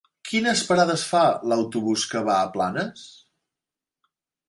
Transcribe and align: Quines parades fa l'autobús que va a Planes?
Quines 0.27 0.63
parades 0.69 1.03
fa 1.09 1.21
l'autobús 1.53 2.07
que 2.15 2.25
va 2.31 2.41
a 2.47 2.51
Planes? 2.59 3.07